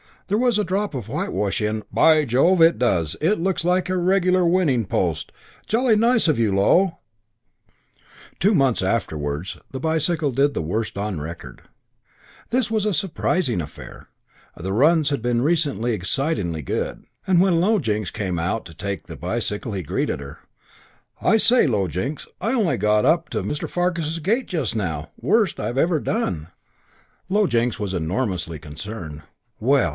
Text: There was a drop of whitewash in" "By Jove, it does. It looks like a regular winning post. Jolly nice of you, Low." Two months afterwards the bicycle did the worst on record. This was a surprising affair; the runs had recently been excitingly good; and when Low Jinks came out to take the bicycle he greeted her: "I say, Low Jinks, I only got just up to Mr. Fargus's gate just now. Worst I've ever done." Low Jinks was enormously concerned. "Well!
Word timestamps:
There 0.25 0.37
was 0.37 0.57
a 0.57 0.63
drop 0.63 0.95
of 0.95 1.09
whitewash 1.09 1.61
in" 1.61 1.83
"By 1.91 2.23
Jove, 2.23 2.61
it 2.61 2.79
does. 2.79 3.17
It 3.19 3.39
looks 3.41 3.65
like 3.65 3.89
a 3.89 3.97
regular 3.97 4.45
winning 4.47 4.85
post. 4.85 5.31
Jolly 5.67 5.97
nice 5.97 6.29
of 6.29 6.39
you, 6.39 6.55
Low." 6.55 6.99
Two 8.39 8.55
months 8.55 8.81
afterwards 8.81 9.57
the 9.71 9.79
bicycle 9.79 10.31
did 10.31 10.53
the 10.53 10.61
worst 10.61 10.97
on 10.97 11.19
record. 11.19 11.63
This 12.49 12.71
was 12.71 12.85
a 12.85 12.93
surprising 12.93 13.59
affair; 13.59 14.07
the 14.55 14.71
runs 14.71 15.09
had 15.09 15.23
recently 15.25 15.91
been 15.91 15.95
excitingly 15.99 16.61
good; 16.61 17.03
and 17.27 17.41
when 17.41 17.59
Low 17.59 17.77
Jinks 17.77 18.09
came 18.09 18.39
out 18.39 18.65
to 18.67 18.73
take 18.73 19.05
the 19.07 19.17
bicycle 19.17 19.73
he 19.73 19.83
greeted 19.83 20.21
her: 20.21 20.39
"I 21.21 21.35
say, 21.37 21.67
Low 21.67 21.89
Jinks, 21.89 22.25
I 22.39 22.53
only 22.53 22.77
got 22.77 23.01
just 23.03 23.11
up 23.11 23.29
to 23.31 23.43
Mr. 23.43 23.69
Fargus's 23.69 24.19
gate 24.19 24.47
just 24.47 24.77
now. 24.77 25.11
Worst 25.19 25.59
I've 25.59 25.77
ever 25.77 25.99
done." 25.99 26.47
Low 27.27 27.47
Jinks 27.47 27.79
was 27.81 27.93
enormously 27.93 28.59
concerned. 28.59 29.23
"Well! 29.59 29.89